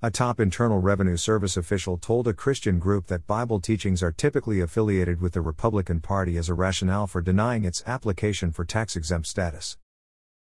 [0.00, 4.60] A top Internal Revenue Service official told a Christian group that Bible teachings are typically
[4.60, 9.26] affiliated with the Republican Party as a rationale for denying its application for tax exempt
[9.26, 9.76] status.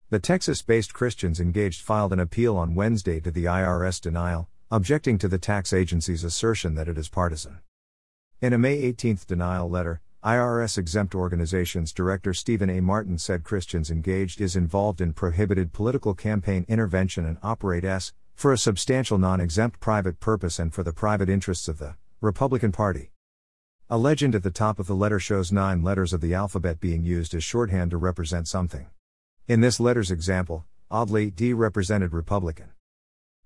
[0.09, 5.19] The Texas based Christians Engaged filed an appeal on Wednesday to the IRS denial, objecting
[5.19, 7.59] to the tax agency's assertion that it is partisan.
[8.41, 12.81] In a May 18 denial letter, IRS exempt organizations director Stephen A.
[12.81, 18.51] Martin said Christians Engaged is involved in prohibited political campaign intervention and operate as, for
[18.51, 23.11] a substantial non exempt private purpose and for the private interests of the Republican Party.
[23.89, 27.03] A legend at the top of the letter shows nine letters of the alphabet being
[27.03, 28.87] used as shorthand to represent something.
[29.47, 32.69] In this letter's example, oddly, D represented Republican.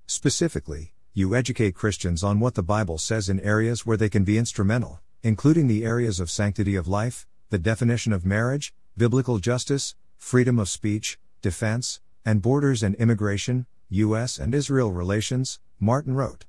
[0.05, 4.38] Specifically, you educate Christians on what the Bible says in areas where they can be
[4.38, 10.59] instrumental including the areas of sanctity of life, the definition of marriage, biblical justice, freedom
[10.59, 14.38] of speech, defense, and borders and immigration, U.S.
[14.38, 16.45] and Israel relations, Martin wrote.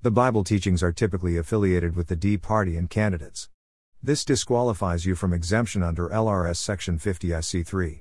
[0.00, 3.50] The Bible teachings are typically affiliated with the D Party and candidates.
[4.02, 8.00] This disqualifies you from exemption under IRS Section 501(c)(3).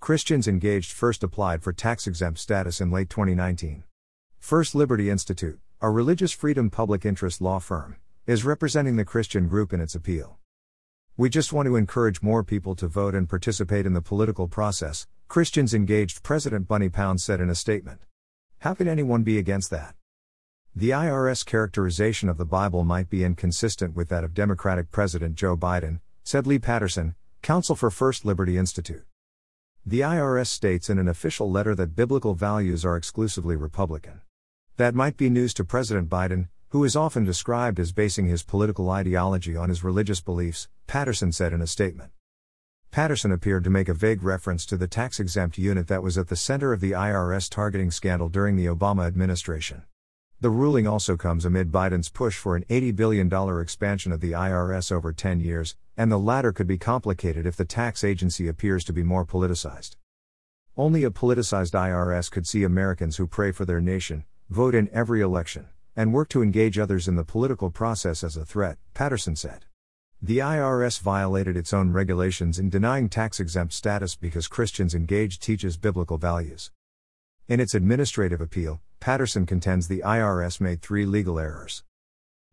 [0.00, 3.84] Christians engaged first applied for tax exempt status in late 2019.
[4.38, 7.96] First Liberty Institute, a religious freedom public interest law firm,
[8.26, 10.38] is representing the Christian group in its appeal.
[11.20, 15.08] We just want to encourage more people to vote and participate in the political process,
[15.26, 18.02] Christians engaged President Bunni Pound said in a statement.
[18.60, 19.96] How could anyone be against that?
[20.76, 25.56] The IRS characterization of the Bible might be inconsistent with that of Democratic President Joe
[25.56, 29.04] Biden, said Lea Patterson, counsel for First Liberty Institute.
[29.84, 34.20] The IRS states in an official letter that biblical values are exclusively Republican.
[34.76, 38.90] That might be news to President Biden, who is often described as basing his political
[38.90, 42.10] ideology on his religious beliefs, Patterson said in a statement.
[42.90, 46.28] Patterson appeared to make a vague reference to the tax exempt unit that was at
[46.28, 49.84] the center of the IRS targeting scandal during the Obama administration.
[50.40, 54.92] The ruling also comes amid Biden's push for an $80 billion expansion of the IRS
[54.92, 58.92] over 10 years, and the latter could be complicated if the tax agency appears to
[58.92, 59.96] be more politicized.
[60.76, 65.22] Only a politicized IRS could see Americans who pray for their nation, vote in every
[65.22, 65.66] election,
[65.98, 69.64] and work to engage others in the political process as a threat, Patterson said.
[70.22, 75.76] The IRS violated its own regulations in denying tax exempt status because Christians Engaged teaches
[75.76, 76.70] biblical values.
[77.48, 81.82] In its administrative appeal, Patterson contends the IRS made three legal errors.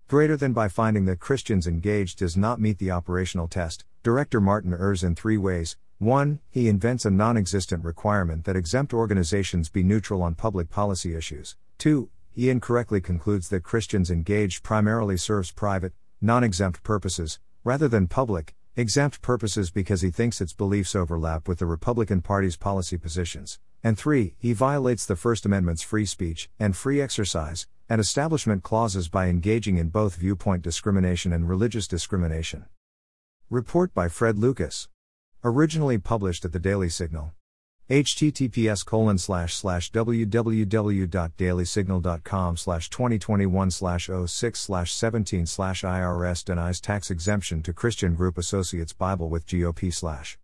[0.08, 4.74] Greater than by finding that Christians Engaged does not meet the operational test, Director Martin
[4.74, 5.78] errs in three ways.
[6.00, 6.40] 1.
[6.50, 11.56] He invents a non existent requirement that exempt organizations be neutral on public policy issues.
[11.78, 18.08] 2 he incorrectly concludes that Christians engaged primarily serves private, non exempt purposes, rather than
[18.08, 23.58] public, exempt purposes because he thinks its beliefs overlap with the Republican Party's policy positions.
[23.82, 24.36] And 3.
[24.38, 29.78] He violates the First Amendment's free speech and free exercise and establishment clauses by engaging
[29.78, 32.66] in both viewpoint discrimination and religious discrimination.
[33.50, 34.90] Report by Fred Lucas.
[35.42, 37.32] Originally published at the Daily Signal
[37.90, 47.12] https colon slash slash www.dailysignal.com slash 2021 slash 06 slash 17 slash IRS denies tax
[47.12, 50.34] exemption to Christian Group Associates Bible with GOP slash